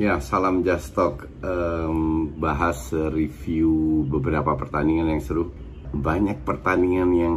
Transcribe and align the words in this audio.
Ya, 0.00 0.16
salam 0.16 0.64
Just 0.64 0.96
Talk. 0.96 1.28
Um, 1.44 2.32
bahas 2.40 2.88
review 2.88 4.00
beberapa 4.08 4.56
pertandingan 4.56 5.12
yang 5.12 5.20
seru. 5.20 5.52
Banyak 5.92 6.40
pertandingan 6.40 7.10
yang 7.12 7.34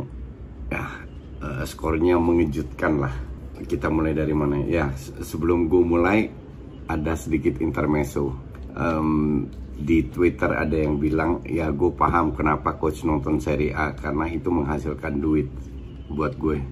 ya 0.72 0.88
uh, 1.44 1.68
skornya 1.68 2.16
mengejutkan 2.16 3.04
lah. 3.04 3.12
Kita 3.68 3.92
mulai 3.92 4.16
dari 4.16 4.32
mana? 4.32 4.64
Ya, 4.64 4.96
sebelum 4.96 5.68
gue 5.68 5.84
mulai 5.84 6.32
ada 6.88 7.20
sedikit 7.20 7.60
intermezzo. 7.60 8.32
Um, 8.80 9.52
di 9.76 10.08
Twitter 10.08 10.56
ada 10.56 10.80
yang 10.80 11.04
bilang, 11.04 11.44
ya 11.44 11.68
gue 11.68 11.92
paham 11.92 12.32
kenapa 12.32 12.80
coach 12.80 13.04
nonton 13.04 13.44
Serie 13.44 13.76
A 13.76 13.92
karena 13.92 14.32
itu 14.32 14.48
menghasilkan 14.48 15.20
duit 15.20 15.52
buat 16.08 16.40
gue. 16.40 16.64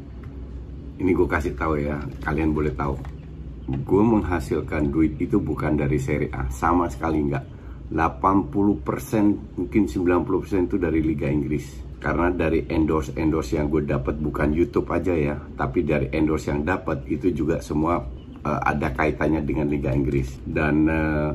Ini 1.03 1.11
gue 1.11 1.27
kasih 1.27 1.51
tahu 1.51 1.83
ya, 1.83 1.99
kalian 2.23 2.55
boleh 2.55 2.71
tahu 2.79 3.20
gue 3.69 4.03
menghasilkan 4.03 4.89
duit 4.89 5.21
itu 5.21 5.37
bukan 5.37 5.77
dari 5.77 6.01
seri 6.01 6.27
A 6.33 6.49
sama 6.49 6.89
sekali 6.89 7.21
enggak 7.21 7.45
80% 7.91 9.59
mungkin 9.59 9.83
90% 9.85 10.67
itu 10.71 10.77
dari 10.79 11.03
Liga 11.03 11.27
Inggris. 11.27 11.91
Karena 12.01 12.33
dari 12.33 12.65
endorse 12.65 13.13
endorse 13.13 13.61
yang 13.61 13.69
gue 13.69 13.85
dapat 13.85 14.17
bukan 14.17 14.49
YouTube 14.49 14.89
aja 14.89 15.13
ya 15.13 15.37
tapi 15.53 15.85
dari 15.85 16.09
endorse 16.09 16.49
yang 16.49 16.65
dapat 16.65 17.05
itu 17.05 17.29
juga 17.29 17.61
semua 17.61 18.01
uh, 18.41 18.59
ada 18.65 18.89
kaitannya 18.95 19.45
dengan 19.45 19.69
Liga 19.69 19.93
Inggris. 19.93 20.41
Dan 20.41 20.89
uh, 20.89 21.29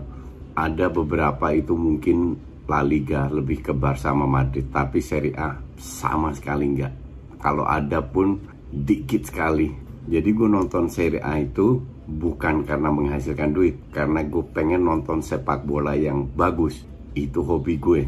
ada 0.56 0.86
beberapa 0.91 1.54
itu 1.54 1.77
mungkin 1.78 2.34
La 2.66 2.82
Liga 2.82 3.30
lebih 3.30 3.62
ke 3.62 3.72
Barca 3.77 4.10
sama 4.10 4.27
Madrid 4.27 4.66
tapi 4.74 4.98
Serie 4.98 5.38
A 5.38 5.54
sama 5.78 6.34
sekali 6.34 6.66
enggak 6.66 6.92
kalau 7.38 7.62
ada 7.62 8.02
pun 8.02 8.41
dikit 8.72 9.28
sekali. 9.28 9.70
Jadi 10.06 10.28
gue 10.34 10.48
nonton 10.50 10.91
Serie 10.91 11.22
A 11.22 11.38
itu 11.38 11.78
bukan 12.07 12.62
karena 12.62 12.89
menghasilkan 12.95 13.51
duit, 13.51 13.77
karena 13.91 14.23
gue 14.23 14.47
pengen 14.55 14.87
nonton 14.87 15.19
sepak 15.21 15.67
bola 15.67 15.99
yang 15.99 16.31
bagus. 16.39 16.87
Itu 17.19 17.43
hobi 17.43 17.77
gue. 17.83 18.03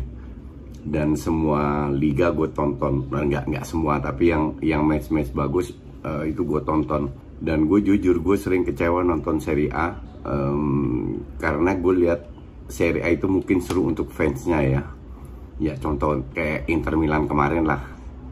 Dan 0.88 1.18
semua 1.18 1.90
liga 1.90 2.30
gue 2.30 2.48
tonton, 2.54 3.10
nah, 3.10 3.26
nggak 3.26 3.50
nggak 3.50 3.66
semua, 3.66 3.98
tapi 3.98 4.30
yang 4.30 4.54
yang 4.62 4.86
match-match 4.86 5.34
bagus 5.34 5.74
uh, 6.06 6.22
itu 6.22 6.46
gue 6.46 6.62
tonton. 6.62 7.10
Dan 7.38 7.66
gue 7.66 7.82
jujur 7.82 8.18
gue 8.22 8.36
sering 8.38 8.66
kecewa 8.66 9.02
nonton 9.06 9.38
Serie 9.38 9.70
A 9.70 9.94
um, 10.26 11.22
karena 11.38 11.70
gue 11.78 11.94
lihat 12.02 12.20
Serie 12.66 13.02
A 13.06 13.14
itu 13.14 13.30
mungkin 13.30 13.62
seru 13.62 13.86
untuk 13.86 14.10
fansnya 14.10 14.58
ya. 14.62 14.82
Ya 15.58 15.74
contoh 15.78 16.22
kayak 16.34 16.70
Inter 16.70 16.94
Milan 16.94 17.26
kemarin 17.26 17.66
lah, 17.66 17.82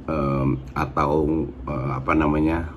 um, 0.06 0.58
atau 0.74 1.44
uh, 1.66 1.90
apa 1.98 2.12
namanya 2.14 2.70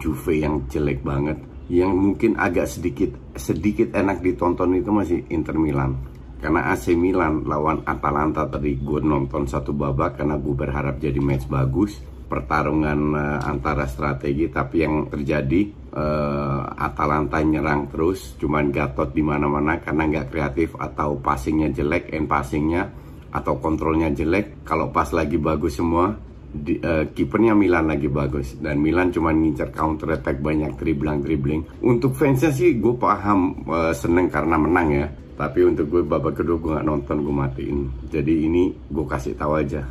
Juve 0.00 0.40
yang 0.40 0.64
jelek 0.68 1.04
banget 1.04 1.36
yang 1.70 1.94
mungkin 1.94 2.34
agak 2.34 2.66
sedikit 2.66 3.14
sedikit 3.38 3.94
enak 3.94 4.18
ditonton 4.26 4.74
itu 4.74 4.90
masih 4.90 5.22
Inter 5.30 5.54
Milan. 5.54 5.94
Karena 6.42 6.74
AC 6.74 6.98
Milan 6.98 7.46
lawan 7.46 7.86
Atalanta 7.86 8.48
tadi 8.50 8.74
gue 8.74 9.00
nonton 9.04 9.46
satu 9.46 9.70
babak 9.70 10.18
karena 10.18 10.34
gue 10.34 10.54
berharap 10.56 10.98
jadi 10.98 11.22
match 11.22 11.46
bagus. 11.46 12.02
Pertarungan 12.30 13.00
uh, 13.14 13.38
antara 13.42 13.86
strategi 13.90 14.46
tapi 14.50 14.86
yang 14.86 15.10
terjadi 15.10 15.66
uh, 15.94 16.62
Atalanta 16.78 17.42
nyerang 17.42 17.90
terus 17.90 18.38
cuman 18.38 18.70
gatot 18.70 19.10
di 19.10 19.22
mana-mana 19.22 19.82
karena 19.82 20.06
nggak 20.06 20.30
kreatif 20.30 20.78
atau 20.78 21.18
passingnya 21.18 21.74
jelek 21.74 22.14
end 22.14 22.30
passingnya 22.30 22.82
atau 23.30 23.58
kontrolnya 23.62 24.10
jelek. 24.10 24.66
Kalau 24.66 24.90
pas 24.90 25.10
lagi 25.10 25.38
bagus 25.38 25.78
semua 25.78 26.29
di, 26.50 26.82
uh, 26.82 27.06
kipernya 27.14 27.54
Milan 27.54 27.88
lagi 27.88 28.10
bagus. 28.10 28.58
Dan 28.58 28.82
Milan 28.82 29.14
cuma 29.14 29.30
ngincar 29.30 29.70
counter 29.70 30.18
attack 30.18 30.42
banyak 30.42 30.74
dribbling 30.74 31.22
dribbling 31.22 31.62
untuk 31.86 32.12
fansnya 32.18 32.50
sih 32.50 32.76
gue 32.76 32.94
paham 32.98 33.62
uh, 33.70 33.94
seneng 33.94 34.26
karena 34.26 34.58
menang 34.58 34.88
ya. 34.90 35.06
Tapi 35.40 35.64
untuk 35.64 35.88
gue 35.88 36.02
babak 36.04 36.44
kedua 36.44 36.56
gue 36.60 36.70
nggak 36.76 36.86
nonton 36.86 37.16
gue 37.24 37.34
matiin. 37.34 37.78
Jadi 38.12 38.32
ini 38.44 38.74
gue 38.90 39.06
kasih 39.06 39.38
tahu 39.38 39.56
aja. 39.56 39.82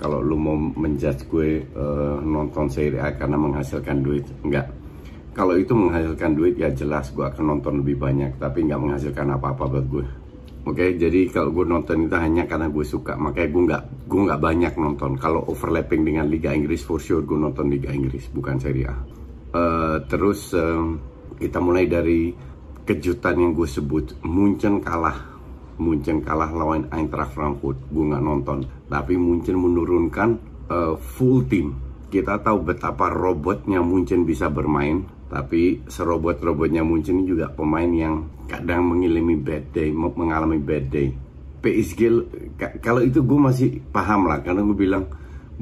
Kalau 0.00 0.24
lu 0.24 0.34
mau 0.40 0.56
menjudge 0.56 1.28
gue 1.28 1.48
uh, 1.76 2.18
nonton 2.24 2.72
Serie 2.72 3.04
A 3.04 3.12
karena 3.12 3.36
menghasilkan 3.36 4.00
duit 4.00 4.24
enggak 4.40 4.80
kalau 5.30 5.54
itu 5.54 5.70
menghasilkan 5.72 6.34
duit 6.34 6.58
ya 6.58 6.68
jelas 6.74 7.14
gue 7.14 7.22
akan 7.22 7.56
nonton 7.56 7.80
lebih 7.80 8.02
banyak. 8.02 8.34
Tapi 8.36 8.66
nggak 8.66 8.80
menghasilkan 8.82 9.30
apa-apa 9.38 9.64
buat 9.70 9.86
gue 9.86 10.04
Oke, 10.70 10.86
okay, 10.86 11.02
jadi 11.02 11.26
kalau 11.34 11.50
gue 11.50 11.66
nonton 11.66 12.06
itu 12.06 12.14
hanya 12.14 12.46
karena 12.46 12.70
gue 12.70 12.86
suka, 12.86 13.18
makanya 13.18 13.48
gue 13.50 13.62
nggak 13.66 13.82
gue 14.06 14.20
nggak 14.22 14.38
banyak 14.38 14.74
nonton. 14.78 15.18
Kalau 15.18 15.42
overlapping 15.50 16.06
dengan 16.06 16.30
Liga 16.30 16.54
Inggris 16.54 16.86
for 16.86 17.02
sure 17.02 17.26
gue 17.26 17.34
nonton 17.34 17.66
Liga 17.66 17.90
Inggris, 17.90 18.30
bukan 18.30 18.54
Serie 18.62 18.86
A. 18.86 18.94
Uh, 19.50 19.98
terus 20.06 20.54
uh, 20.54 20.94
kita 21.42 21.58
mulai 21.58 21.90
dari 21.90 22.30
kejutan 22.86 23.42
yang 23.42 23.50
gue 23.50 23.66
sebut, 23.66 24.22
Munchen 24.22 24.78
kalah, 24.78 25.18
Munchen 25.82 26.22
kalah 26.22 26.54
lawan 26.54 26.86
Eintracht 26.94 27.34
Frankfurt, 27.34 27.90
gue 27.90 28.04
nggak 28.06 28.22
nonton. 28.22 28.62
Tapi 28.86 29.18
Munchen 29.18 29.58
menurunkan 29.58 30.38
uh, 30.70 30.94
full 30.94 31.50
team. 31.50 31.74
Kita 32.14 32.38
tahu 32.46 32.62
betapa 32.62 33.10
robotnya 33.10 33.82
Munchen 33.82 34.22
bisa 34.22 34.46
bermain, 34.46 35.02
tapi 35.30 35.86
serobot-robotnya 35.86 36.82
Munchen 36.82 37.22
juga 37.22 37.46
pemain 37.54 37.86
yang 37.86 38.26
kadang 38.50 38.90
mengalami 38.90 39.38
bad 39.38 39.70
day, 39.70 39.94
mengalami 39.94 40.58
bad 40.58 40.90
day. 40.90 41.14
PSG 41.62 42.00
kalau 42.82 42.98
itu 43.06 43.22
gue 43.22 43.38
masih 43.38 43.78
paham 43.94 44.26
lah. 44.26 44.42
Karena 44.42 44.66
gue 44.66 44.74
bilang 44.74 45.06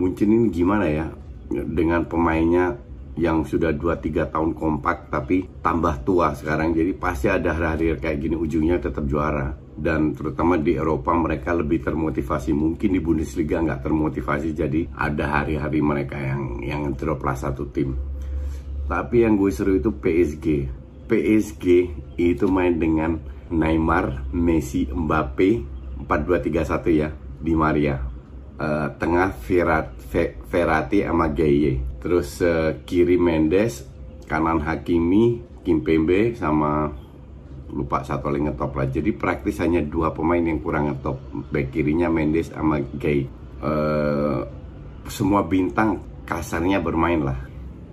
Munchen 0.00 0.32
ini 0.32 0.48
gimana 0.48 0.88
ya 0.88 1.12
dengan 1.52 2.08
pemainnya 2.08 2.80
yang 3.18 3.42
sudah 3.44 3.74
2-3 3.74 4.30
tahun 4.30 4.56
kompak 4.56 5.12
tapi 5.12 5.44
tambah 5.60 6.00
tua 6.00 6.32
sekarang. 6.32 6.72
Jadi 6.72 6.96
pasti 6.96 7.28
ada 7.28 7.52
hari-hari 7.52 8.00
kayak 8.00 8.18
gini 8.24 8.40
ujungnya 8.40 8.80
tetap 8.80 9.04
juara. 9.04 9.52
Dan 9.78 10.16
terutama 10.16 10.56
di 10.56 10.80
Eropa 10.80 11.12
mereka 11.12 11.52
lebih 11.52 11.84
termotivasi. 11.84 12.56
Mungkin 12.56 12.88
di 12.88 13.00
Bundesliga 13.04 13.60
nggak 13.60 13.84
termotivasi 13.84 14.56
jadi 14.56 14.80
ada 14.96 15.44
hari-hari 15.44 15.84
mereka 15.84 16.16
yang 16.16 16.64
yang 16.64 16.82
drop 16.96 17.20
satu 17.36 17.68
tim 17.68 18.07
tapi 18.88 19.22
yang 19.22 19.36
gue 19.36 19.52
seru 19.52 19.76
itu 19.76 19.92
PSG. 19.92 20.46
PSG 21.04 21.64
itu 22.16 22.44
main 22.48 22.72
dengan 22.80 23.20
Neymar, 23.52 24.32
Messi, 24.32 24.88
Mbappe, 24.88 25.60
4-2-3-1 26.08 26.88
ya, 26.96 27.08
di 27.40 27.52
Maria. 27.52 28.00
Uh, 28.58 28.90
tengah 28.98 29.30
Ferrat, 29.38 29.92
Ferrati 30.48 31.04
sama 31.04 31.30
Gaye. 31.30 32.00
Terus 32.00 32.40
uh, 32.40 32.80
kiri 32.82 33.20
Mendes, 33.20 33.84
kanan 34.26 34.64
Hakimi, 34.64 35.44
Kimpembe 35.62 36.32
sama 36.34 36.88
lupa 37.68 38.00
satu 38.00 38.32
lagi 38.32 38.48
ngetop 38.48 38.72
lah. 38.72 38.88
Jadi 38.88 39.12
praktis 39.12 39.60
hanya 39.60 39.84
dua 39.84 40.16
pemain 40.16 40.40
yang 40.40 40.64
kurang 40.64 40.88
ngetop. 40.88 41.20
Back 41.52 41.76
kirinya 41.76 42.08
Mendes 42.08 42.50
sama 42.50 42.80
Gay. 42.96 43.28
Uh, 43.60 44.42
semua 45.08 45.44
bintang 45.44 46.00
kasarnya 46.24 46.84
bermain 46.84 47.20
lah 47.24 47.47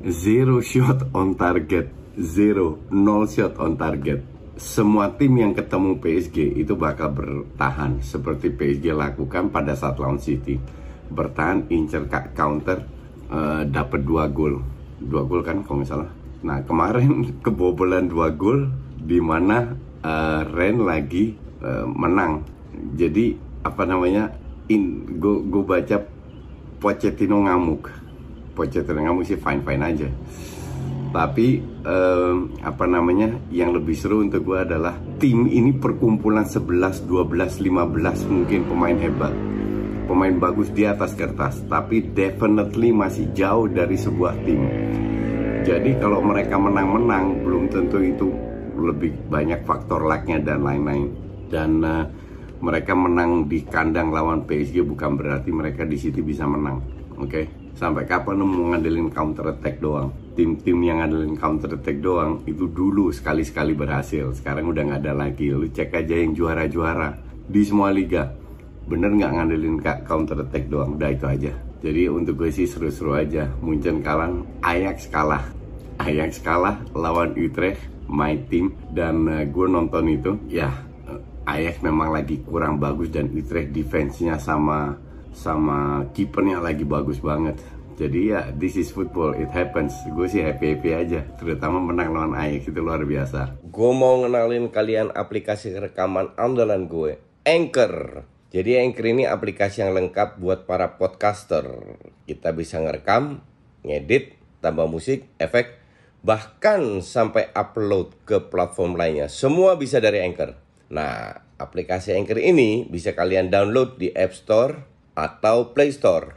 zero 0.06 0.62
shot 0.62 1.10
on 1.18 1.34
target, 1.34 1.90
zero, 2.13 2.78
nol 2.94 3.25
shot 3.25 3.57
on 3.57 3.74
target. 3.74 4.22
Semua 4.56 5.12
tim 5.18 5.34
yang 5.36 5.52
ketemu 5.52 5.98
PSG 6.00 6.62
itu 6.62 6.78
bakal 6.78 7.12
bertahan 7.12 8.00
seperti 8.06 8.54
PSG 8.54 8.94
lakukan 8.94 9.50
pada 9.50 9.74
saat 9.74 9.98
lawan 9.98 10.22
City. 10.22 10.62
Bertahan, 11.10 11.68
incer 11.74 12.06
counter, 12.38 12.86
uh, 13.34 13.66
dapat 13.66 14.06
dua 14.06 14.30
gol, 14.30 14.62
dua 15.02 15.25
gol 15.25 15.42
kan 15.42 15.66
kalau 15.66 15.84
salah. 15.84 16.10
Nah 16.46 16.62
kemarin 16.62 17.25
kebobolan 17.46 18.06
dua 18.06 18.30
gol 18.30 18.69
di 18.96 19.18
mana 19.18 19.74
uh, 20.06 20.42
Ren 20.54 20.86
lagi 20.86 21.34
uh, 21.66 21.90
menang. 21.90 22.46
Jadi 22.94 23.34
apa 23.66 23.84
namanya? 23.84 24.30
In, 24.66 25.06
gue 25.22 25.62
baca 25.62 26.02
Pochettino 26.81 27.46
ngamuk 27.46 28.05
Pochettino 28.56 29.19
sih 29.28 29.36
fine 29.36 29.62
fine 29.62 29.84
aja. 29.84 30.07
Tapi 31.16 31.63
um, 31.88 32.56
apa 32.60 32.84
namanya 32.88 33.36
yang 33.48 33.72
lebih 33.72 33.96
seru 33.96 34.19
untuk 34.19 34.44
gue 34.44 34.68
adalah 34.68 35.00
tim 35.19 35.48
ini 35.48 35.72
perkumpulan 35.75 36.44
11, 36.44 37.07
12, 37.07 37.63
15 37.63 38.31
mungkin 38.31 38.68
pemain 38.68 38.98
hebat. 39.00 39.31
Pemain 40.06 40.36
bagus 40.40 40.72
di 40.72 40.84
atas 40.88 41.16
kertas 41.16 41.63
tapi 41.68 42.12
definitely 42.12 42.92
masih 42.92 43.31
jauh 43.31 43.68
dari 43.68 43.96
sebuah 43.96 44.34
tim. 44.44 44.60
Jadi 45.63 45.98
kalau 46.00 46.19
mereka 46.19 46.60
menang-menang 46.60 47.44
belum 47.44 47.72
tentu 47.72 48.00
itu 48.04 48.28
lebih 48.75 49.16
banyak 49.31 49.63
faktor 49.63 50.04
lucknya 50.04 50.44
dan 50.44 50.68
lain-lain. 50.68 51.16
Dan 51.48 51.80
uh, 51.80 52.04
mereka 52.60 52.92
menang 52.92 53.48
di 53.48 53.63
kandang 53.63 54.12
lawan 54.12 54.44
PSG 54.44 54.84
bukan 54.84 55.16
berarti 55.16 55.52
mereka 55.52 55.88
di 55.88 55.96
situ 55.96 56.24
bisa 56.24 56.44
menang 56.44 56.84
oke? 57.19 57.30
okay? 57.30 57.64
Sampai 57.75 58.07
kapan 58.07 58.39
mau 58.42 58.72
ngandelin 58.72 59.12
counter 59.12 59.51
attack 59.51 59.83
doang? 59.83 60.10
Tim-tim 60.36 60.80
yang 60.83 61.04
ngandelin 61.04 61.36
counter 61.36 61.75
attack 61.75 62.00
doang 62.00 62.44
itu 62.48 62.68
dulu 62.72 63.12
sekali-sekali 63.12 63.75
berhasil. 63.75 64.31
Sekarang 64.36 64.72
udah 64.72 64.83
nggak 64.83 65.01
ada 65.04 65.13
lagi. 65.16 65.51
Lu 65.51 65.68
cek 65.68 65.94
aja 65.94 66.16
yang 66.16 66.31
juara-juara. 66.33 67.16
Di 67.45 67.62
semua 67.62 67.94
liga. 67.94 68.31
Bener 68.89 69.12
nggak 69.13 69.31
ngandelin 69.31 69.77
counter 70.07 70.42
attack 70.44 70.66
doang? 70.72 70.98
Udah 70.98 71.10
itu 71.13 71.25
aja. 71.27 71.54
Jadi 71.86 72.10
untuk 72.10 72.42
gue 72.42 72.50
sih 72.50 72.66
seru-seru 72.66 73.13
aja. 73.13 73.45
Munchen 73.62 74.01
kalah 74.01 74.33
Ajax 74.66 75.12
kalah. 75.12 75.45
Ajax 76.01 76.42
kalah 76.42 76.81
lawan 76.98 77.38
Utrecht 77.38 77.80
my 78.10 78.33
team. 78.50 78.74
Dan 78.89 79.30
uh, 79.30 79.45
gue 79.45 79.68
nonton 79.69 80.10
itu 80.10 80.33
ya 80.50 80.74
Ajax 81.45 81.86
memang 81.86 82.10
lagi 82.10 82.42
kurang 82.42 82.81
bagus 82.81 83.13
dan 83.13 83.30
Utrecht 83.30 83.69
defense-nya 83.69 84.42
sama 84.42 84.98
sama 85.35 86.07
kipernya 86.15 86.63
lagi 86.63 86.87
bagus 86.87 87.19
banget 87.19 87.59
jadi 87.95 88.19
ya 88.27 88.41
this 88.51 88.75
is 88.75 88.91
football, 88.91 89.31
it 89.39 89.47
happens. 89.55 89.95
Gue 90.11 90.27
sih 90.27 90.43
happy-happy 90.43 90.91
aja, 90.91 91.23
terutama 91.39 91.79
menang 91.79 92.11
lawan 92.11 92.35
Ajax 92.35 92.67
itu 92.67 92.79
luar 92.83 93.07
biasa. 93.07 93.55
Gue 93.71 93.91
mau 93.95 94.19
ngenalin 94.19 94.67
kalian 94.67 95.15
aplikasi 95.15 95.71
rekaman 95.79 96.35
andalan 96.35 96.91
gue, 96.91 97.23
Anchor. 97.47 98.27
Jadi 98.51 98.83
Anchor 98.83 99.05
ini 99.15 99.23
aplikasi 99.23 99.79
yang 99.79 99.95
lengkap 99.95 100.43
buat 100.43 100.67
para 100.67 100.99
podcaster. 100.99 101.71
Kita 102.27 102.51
bisa 102.51 102.83
ngerekam, 102.83 103.39
ngedit, 103.87 104.35
tambah 104.59 104.91
musik, 104.91 105.31
efek, 105.39 105.79
bahkan 106.19 106.99
sampai 106.99 107.47
upload 107.55 108.11
ke 108.27 108.43
platform 108.51 108.99
lainnya. 108.99 109.31
Semua 109.31 109.79
bisa 109.79 110.03
dari 110.03 110.19
Anchor. 110.19 110.51
Nah, 110.91 111.31
aplikasi 111.55 112.11
Anchor 112.11 112.43
ini 112.43 112.83
bisa 112.91 113.15
kalian 113.15 113.47
download 113.47 113.95
di 113.95 114.11
App 114.11 114.35
Store 114.35 114.94
atau 115.15 115.71
Play 115.71 115.95
Store 115.95 116.35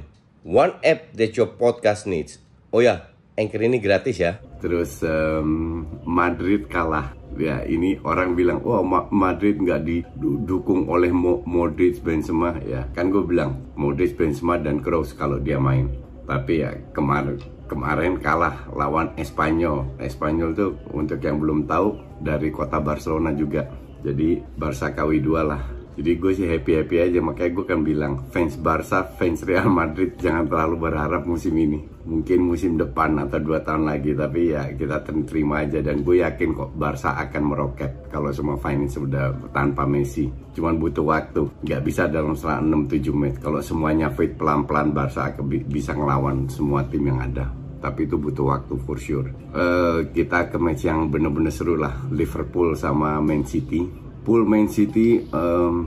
One 0.47 0.79
app 0.87 1.11
that 1.19 1.35
your 1.35 1.51
podcast 1.59 2.07
needs. 2.07 2.39
Oh 2.71 2.79
ya, 2.79 3.11
Anchor 3.35 3.67
ini 3.67 3.83
gratis 3.83 4.23
ya. 4.23 4.39
Terus 4.63 5.03
um, 5.03 5.83
Madrid 6.07 6.71
kalah. 6.71 7.19
Ya 7.37 7.61
ini 7.67 8.01
orang 8.01 8.33
bilang, 8.33 8.65
oh 8.65 8.81
Ma 8.81 9.05
Madrid 9.13 9.61
nggak 9.61 9.85
didukung 9.85 10.89
oleh 10.89 11.13
Mo 11.13 11.45
Modric, 11.45 12.01
Benzema. 12.01 12.57
Ya 12.65 12.89
kan 12.97 13.13
gue 13.13 13.21
bilang 13.27 13.61
Modric, 13.77 14.17
Benzema 14.17 14.57
dan 14.57 14.81
Kroos 14.81 15.13
kalau 15.13 15.37
dia 15.43 15.61
main. 15.61 15.93
Tapi 16.25 16.65
ya 16.65 16.73
kemarin 16.97 17.37
kemarin 17.67 18.19
kalah 18.23 18.67
lawan 18.73 19.13
Espanyol. 19.19 19.87
Espanyol 20.01 20.51
tuh 20.55 20.73
untuk 20.95 21.21
yang 21.23 21.39
belum 21.39 21.67
tahu 21.67 22.23
dari 22.23 22.51
kota 22.51 22.81
Barcelona 22.81 23.35
juga 23.35 23.67
jadi 24.07 24.39
Barca 24.55 24.95
KW 24.95 25.19
2 25.19 25.51
lah 25.51 25.76
jadi 25.97 26.13
gue 26.21 26.33
sih 26.37 26.45
happy-happy 26.45 26.97
aja. 27.01 27.19
Makanya 27.25 27.51
gue 27.57 27.65
kan 27.65 27.81
bilang 27.81 28.29
fans 28.29 28.61
Barca, 28.61 29.09
fans 29.17 29.41
Real 29.49 29.73
Madrid 29.73 30.13
jangan 30.21 30.45
terlalu 30.45 30.77
berharap 30.89 31.25
musim 31.25 31.57
ini. 31.57 31.81
Mungkin 32.07 32.39
musim 32.45 32.77
depan 32.77 33.17
atau 33.17 33.41
dua 33.41 33.65
tahun 33.65 33.89
lagi 33.89 34.13
tapi 34.13 34.53
ya 34.53 34.69
kita 34.77 35.03
terima 35.25 35.65
aja. 35.65 35.81
Dan 35.81 36.05
gue 36.05 36.21
yakin 36.21 36.53
kok 36.53 36.77
Barca 36.77 37.17
akan 37.17 37.43
meroket 37.49 38.13
kalau 38.13 38.29
semua 38.29 38.61
finance 38.61 39.01
sudah 39.01 39.33
tanpa 39.57 39.89
Messi. 39.89 40.29
Cuman 40.53 40.77
butuh 40.77 41.09
waktu. 41.09 41.49
Nggak 41.65 41.83
bisa 41.89 42.13
dalam 42.13 42.37
selang 42.37 42.69
6-7 42.69 43.17
match 43.17 43.41
kalau 43.41 43.61
semuanya 43.65 44.13
fit 44.13 44.37
pelan-pelan 44.37 44.93
Barca 44.93 45.33
bisa 45.49 45.97
ngelawan 45.97 46.45
semua 46.53 46.85
tim 46.85 47.09
yang 47.09 47.25
ada. 47.25 47.49
Tapi 47.81 48.05
itu 48.05 48.21
butuh 48.21 48.53
waktu 48.53 48.75
for 48.85 49.01
sure. 49.01 49.29
Uh, 49.53 50.05
kita 50.13 50.53
ke 50.53 50.57
match 50.61 50.85
yang 50.85 51.09
bener-bener 51.09 51.53
seru 51.53 51.77
lah, 51.77 52.05
Liverpool 52.13 52.77
sama 52.77 53.21
Man 53.21 53.45
City. 53.45 54.06
Pool 54.27 54.43
Man 54.43 54.67
City 54.67 55.23
um, 55.31 55.87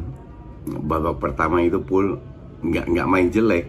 babak 0.88 1.20
pertama 1.20 1.60
itu 1.60 1.84
pool 1.84 2.16
nggak 2.64 2.88
nggak 2.88 3.10
main 3.12 3.28
jelek, 3.28 3.68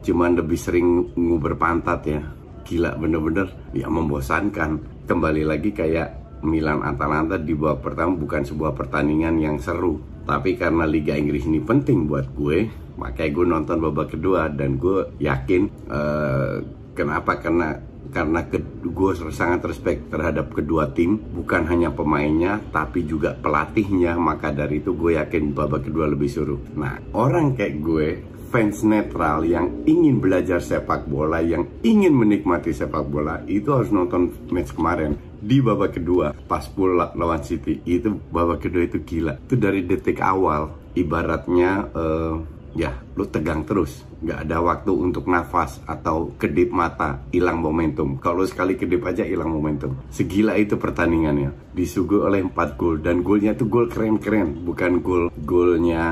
cuman 0.00 0.40
lebih 0.40 0.56
sering 0.56 1.12
nguber 1.12 1.60
pantat 1.60 2.00
ya. 2.08 2.24
Gila 2.64 2.96
bener-bener 2.96 3.52
ya 3.76 3.92
membosankan. 3.92 5.04
Kembali 5.04 5.44
lagi 5.44 5.76
kayak 5.76 6.40
Milan 6.48 6.80
Atalanta 6.80 7.36
di 7.36 7.52
babak 7.52 7.92
pertama 7.92 8.16
bukan 8.16 8.40
sebuah 8.48 8.72
pertandingan 8.72 9.36
yang 9.36 9.60
seru. 9.60 10.00
Tapi 10.24 10.56
karena 10.56 10.88
Liga 10.88 11.12
Inggris 11.12 11.44
ini 11.44 11.60
penting 11.60 12.08
buat 12.08 12.32
gue, 12.32 12.66
makanya 12.96 13.30
gue 13.36 13.46
nonton 13.46 13.76
babak 13.84 14.16
kedua 14.16 14.48
dan 14.48 14.80
gue 14.80 15.12
yakin 15.20 15.68
uh, 15.92 16.58
Kenapa? 16.96 17.36
Karena 17.36 17.76
karena 18.10 18.46
gue 18.46 19.12
sangat 19.30 19.66
respect 19.66 20.08
terhadap 20.10 20.52
kedua 20.54 20.90
tim 20.90 21.18
bukan 21.18 21.66
hanya 21.68 21.92
pemainnya 21.92 22.62
tapi 22.70 23.04
juga 23.04 23.34
pelatihnya. 23.36 24.18
Maka 24.18 24.52
dari 24.52 24.82
itu 24.82 24.94
gue 24.94 25.18
yakin 25.18 25.54
babak 25.56 25.88
kedua 25.88 26.10
lebih 26.10 26.30
seru. 26.30 26.58
Nah 26.76 26.98
orang 27.14 27.54
kayak 27.54 27.76
gue 27.80 28.08
fans 28.46 28.86
netral 28.86 29.42
yang 29.42 29.84
ingin 29.84 30.22
belajar 30.22 30.62
sepak 30.62 31.10
bola 31.10 31.42
yang 31.42 31.66
ingin 31.82 32.14
menikmati 32.14 32.70
sepak 32.70 33.04
bola 33.10 33.42
itu 33.50 33.74
harus 33.74 33.90
nonton 33.90 34.30
match 34.54 34.72
kemarin 34.72 35.18
di 35.42 35.60
babak 35.60 35.98
kedua 36.00 36.32
pas 36.46 36.64
pula 36.70 37.12
lawan 37.14 37.42
City. 37.42 37.82
Itu 37.84 38.16
babak 38.30 38.64
kedua 38.64 38.86
itu 38.86 39.02
gila. 39.02 39.36
Itu 39.44 39.58
dari 39.58 39.84
detik 39.84 40.22
awal 40.22 40.72
ibaratnya 40.96 41.92
uh, 41.92 42.55
ya 42.74 42.92
lu 43.14 43.24
tegang 43.28 43.62
terus. 43.62 44.04
Nggak 44.16 44.38
ada 44.48 44.56
waktu 44.64 44.92
untuk 44.92 45.28
nafas 45.28 45.78
atau 45.84 46.32
kedip 46.40 46.72
mata 46.72 47.22
hilang 47.30 47.60
momentum. 47.60 48.16
Kalau 48.18 48.42
sekali 48.48 48.74
kedip 48.74 49.04
aja 49.04 49.22
hilang 49.22 49.52
momentum. 49.52 49.94
Segila 50.08 50.56
itu 50.56 50.80
pertandingannya. 50.80 51.72
Disuguh 51.76 52.26
oleh 52.26 52.42
4 52.44 52.80
gol. 52.80 53.00
Dan 53.04 53.20
golnya 53.20 53.52
itu 53.52 53.68
gol 53.68 53.86
keren-keren. 53.92 54.64
Bukan 54.64 55.04
gol 55.04 55.28
golnya 55.36 56.04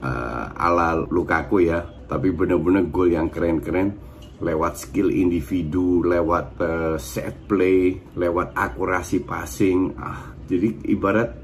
uh, 0.00 0.44
ala 0.54 1.02
Lukaku 1.08 1.64
ya. 1.64 1.80
Tapi 2.08 2.32
bener-bener 2.32 2.88
gol 2.92 3.12
yang 3.12 3.32
keren-keren. 3.32 4.06
Lewat 4.38 4.78
skill 4.78 5.10
individu, 5.10 6.06
lewat 6.06 6.46
uh, 6.62 6.96
set 7.00 7.50
play, 7.50 7.98
lewat 8.14 8.54
akurasi 8.54 9.26
passing. 9.26 9.98
Ah, 9.98 10.30
jadi 10.46 10.78
ibarat 10.86 11.34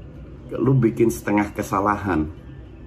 lu 0.55 0.77
bikin 0.77 1.09
setengah 1.09 1.51
kesalahan 1.51 2.44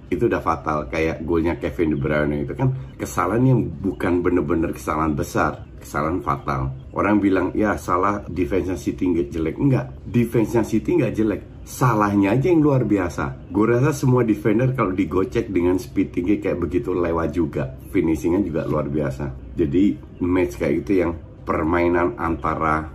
itu 0.09 0.25
udah 0.25 0.41
fatal 0.41 0.89
kayak 0.89 1.21
golnya 1.23 1.57
Kevin 1.61 1.93
De 1.93 1.97
Bruyne 1.97 2.43
itu 2.43 2.53
kan 2.57 2.73
kesalahan 2.97 3.45
yang 3.45 3.61
bukan 3.69 4.25
bener-bener 4.25 4.73
kesalahan 4.73 5.13
besar 5.13 5.69
kesalahan 5.79 6.19
fatal. 6.19 6.75
Orang 6.91 7.23
bilang 7.23 7.55
ya 7.55 7.79
salah 7.79 8.21
defense 8.27 8.75
City 8.77 9.15
nggak 9.15 9.31
jelek. 9.31 9.55
Enggak 9.57 9.85
defense 10.03 10.59
City 10.67 10.99
nggak 10.99 11.15
jelek. 11.15 11.41
Salahnya 11.63 12.35
aja 12.35 12.49
yang 12.49 12.65
luar 12.65 12.83
biasa. 12.83 13.47
Gue 13.53 13.69
rasa 13.69 13.93
semua 13.93 14.25
defender 14.25 14.73
kalau 14.73 14.91
digocek 14.91 15.53
dengan 15.53 15.77
speed 15.77 16.07
tinggi 16.11 16.35
kayak 16.41 16.59
begitu 16.59 16.91
lewat 16.91 17.29
juga. 17.31 17.77
Finishingnya 17.93 18.41
juga 18.43 18.61
luar 18.67 18.89
biasa. 18.89 19.55
Jadi 19.55 19.95
match 20.19 20.57
kayak 20.59 20.73
gitu 20.83 20.93
yang 21.05 21.11
permainan 21.45 22.17
antara 22.17 22.89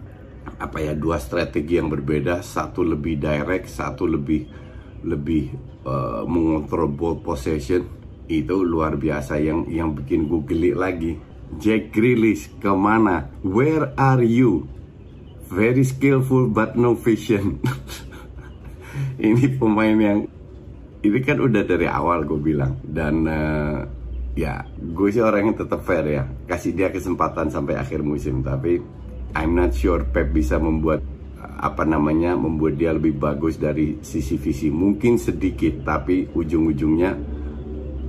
apa 0.54 0.78
ya 0.78 0.92
dua 0.94 1.18
strategi 1.18 1.80
yang 1.80 1.90
berbeda 1.90 2.44
satu 2.44 2.84
lebih 2.84 3.18
direct 3.18 3.66
satu 3.66 4.06
lebih 4.06 4.63
lebih 5.04 5.52
uh, 5.84 6.24
mengontrol 6.24 6.88
ball 6.88 7.16
possession 7.20 7.84
itu 8.24 8.64
luar 8.64 8.96
biasa 8.96 9.36
yang 9.36 9.68
yang 9.68 9.92
bikin 9.92 10.26
gue 10.26 10.40
geli 10.48 10.72
lagi. 10.72 11.12
Jack 11.60 11.92
Grealish 11.92 12.50
ke 12.58 12.72
mana? 12.72 13.30
Where 13.44 13.92
are 13.94 14.24
you? 14.24 14.66
Very 15.52 15.84
skillful 15.84 16.50
but 16.50 16.74
no 16.74 16.96
vision. 16.96 17.60
Ini 19.20 19.60
pemain 19.60 19.94
yang 19.94 20.20
ini 21.04 21.20
kan 21.20 21.36
udah 21.36 21.62
dari 21.68 21.84
awal 21.84 22.24
gue 22.24 22.40
bilang. 22.40 22.80
Dan 22.80 23.28
uh, 23.28 23.84
ya 24.34 24.64
gue 24.80 25.08
sih 25.12 25.20
orangnya 25.20 25.62
tetap 25.62 25.84
fair 25.84 26.08
ya. 26.08 26.24
Kasih 26.48 26.72
dia 26.72 26.88
kesempatan 26.88 27.52
sampai 27.52 27.76
akhir 27.76 28.00
musim 28.00 28.40
tapi 28.40 28.80
I'm 29.36 29.52
not 29.52 29.76
sure 29.76 30.06
Pep 30.08 30.32
bisa 30.32 30.56
membuat 30.56 31.04
apa 31.60 31.84
namanya 31.84 32.34
membuat 32.36 32.76
dia 32.80 32.92
lebih 32.92 33.16
bagus 33.16 33.60
dari 33.60 34.00
sisi 34.00 34.36
visi. 34.40 34.68
Mungkin 34.68 35.20
sedikit 35.20 35.84
tapi 35.84 36.28
ujung-ujungnya 36.32 37.10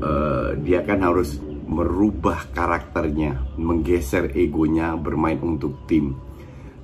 uh, 0.01 0.49
dia 0.59 0.83
kan 0.83 1.03
harus 1.03 1.39
merubah 1.65 2.45
karakternya 2.53 3.57
menggeser 3.57 4.33
egonya 4.37 4.93
bermain 4.95 5.41
untuk 5.41 5.87
tim. 5.89 6.15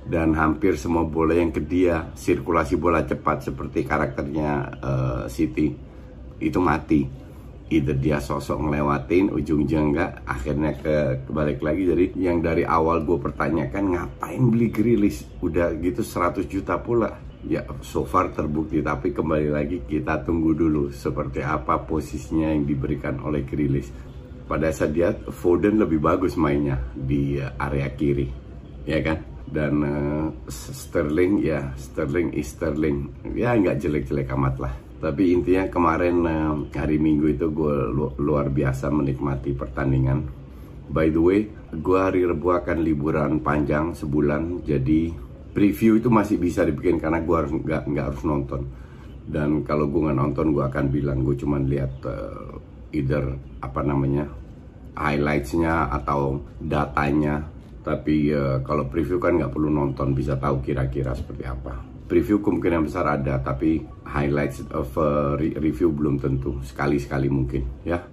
Dan 0.02 0.34
hampir 0.34 0.74
semua 0.74 1.06
bola 1.06 1.38
yang 1.38 1.54
ke 1.54 1.62
dia 1.62 2.10
sirkulasi 2.18 2.74
bola 2.74 3.06
cepat 3.06 3.46
seperti 3.46 3.86
karakternya 3.86 4.50
uh, 4.82 5.24
City 5.30 5.70
itu 6.42 6.58
mati 6.58 7.21
either 7.72 7.96
dia 7.96 8.20
sosok 8.20 8.68
ngelewatin 8.68 9.32
ujung-ujungnya 9.32 9.80
enggak 9.88 10.10
akhirnya 10.28 10.72
ke 10.76 10.94
kebalik 11.24 11.58
lagi. 11.64 11.82
Jadi 11.88 12.04
yang 12.20 12.44
dari 12.44 12.68
awal 12.68 13.02
gue 13.08 13.16
pertanyakan 13.16 13.96
ngapain 13.96 14.42
beli 14.52 14.68
Grilis? 14.68 15.24
Udah 15.40 15.72
gitu 15.80 16.04
100 16.04 16.44
juta 16.44 16.76
pula. 16.76 17.16
Ya 17.48 17.64
so 17.80 18.04
far 18.04 18.30
terbukti. 18.36 18.84
Tapi 18.84 19.16
kembali 19.16 19.48
lagi 19.48 19.76
kita 19.88 20.20
tunggu 20.22 20.52
dulu 20.52 20.92
seperti 20.92 21.40
apa 21.40 21.80
posisinya 21.80 22.52
yang 22.52 22.68
diberikan 22.68 23.16
oleh 23.24 23.42
Grilis. 23.48 23.88
Pada 24.44 24.68
saat 24.68 24.92
dia 24.92 25.16
Foden 25.32 25.80
lebih 25.80 25.98
bagus 26.02 26.36
mainnya 26.36 26.76
di 26.92 27.40
area 27.40 27.88
kiri 27.96 28.28
ya 28.84 29.00
kan? 29.00 29.18
Dan 29.52 29.74
uh, 29.84 30.26
Sterling 30.48 31.40
ya 31.40 31.72
Sterling 31.80 32.36
is 32.36 32.52
Sterling. 32.52 33.08
Ya 33.32 33.56
nggak 33.56 33.80
jelek-jelek 33.80 34.28
amat 34.36 34.56
lah 34.60 34.91
tapi 35.02 35.34
intinya 35.34 35.66
kemarin 35.66 36.22
hari 36.70 36.94
Minggu 37.02 37.34
itu 37.34 37.50
gue 37.50 37.74
lu 37.90 38.14
luar 38.22 38.54
biasa 38.54 38.86
menikmati 38.86 39.50
pertandingan. 39.50 40.30
By 40.94 41.10
the 41.10 41.18
way, 41.18 41.50
gue 41.74 41.98
hari 41.98 42.22
Rebu 42.22 42.54
akan 42.54 42.86
liburan 42.86 43.42
panjang 43.42 43.98
sebulan, 43.98 44.62
jadi 44.62 45.10
preview 45.50 45.98
itu 45.98 46.06
masih 46.06 46.38
bisa 46.38 46.62
dibikin 46.62 47.02
karena 47.02 47.18
gue 47.18 47.34
harus 47.34 47.50
nggak 47.50 47.82
nggak 47.90 48.06
harus 48.14 48.22
nonton. 48.22 48.62
Dan 49.26 49.66
kalau 49.66 49.90
gue 49.90 50.06
nggak 50.06 50.18
nonton, 50.22 50.54
gue 50.54 50.64
akan 50.70 50.86
bilang 50.86 51.26
gue 51.26 51.34
cuma 51.34 51.58
lihat 51.58 51.98
uh, 52.06 52.62
either 52.94 53.34
apa 53.58 53.82
namanya 53.82 54.30
highlightsnya 54.94 55.90
atau 55.98 56.46
datanya. 56.62 57.42
Tapi 57.82 58.30
uh, 58.30 58.62
kalau 58.62 58.86
preview 58.86 59.18
kan 59.18 59.34
nggak 59.34 59.50
perlu 59.50 59.66
nonton, 59.66 60.14
bisa 60.14 60.38
tahu 60.38 60.62
kira-kira 60.62 61.10
seperti 61.10 61.42
apa 61.42 61.91
preview 62.12 62.44
kemungkinan 62.44 62.84
besar 62.84 63.08
ada 63.08 63.40
tapi 63.40 63.80
highlights 64.04 64.68
of 64.76 64.92
uh, 65.00 65.32
review 65.40 65.88
belum 65.96 66.20
tentu. 66.20 66.60
Sekali-sekali 66.60 67.32
mungkin 67.32 67.64
ya 67.88 68.04